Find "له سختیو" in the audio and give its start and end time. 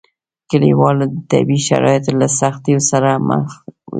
2.19-2.79